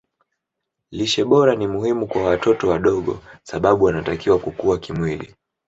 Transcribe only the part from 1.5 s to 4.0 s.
ni muhimu kwa watoto wadogo sababu